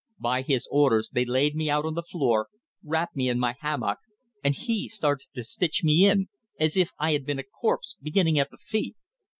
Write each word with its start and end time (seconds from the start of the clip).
By 0.19 0.41
his 0.41 0.67
orders 0.71 1.11
they 1.13 1.25
laid 1.25 1.55
me 1.55 1.69
out 1.69 1.85
on 1.85 1.93
the 1.93 2.01
floor, 2.01 2.47
wrapped 2.83 3.15
me 3.15 3.29
in 3.29 3.37
my 3.37 3.53
hammock, 3.59 3.99
and 4.43 4.55
he 4.55 4.87
started 4.87 5.27
to 5.35 5.43
stitch 5.43 5.83
me 5.83 6.07
in, 6.07 6.27
as 6.59 6.75
if 6.75 6.89
I 6.97 7.11
had 7.13 7.23
been 7.23 7.37
a 7.37 7.43
corpse, 7.43 7.97
beginning 8.01 8.39
at 8.39 8.49
the 8.49 8.57
feet. 8.57 8.95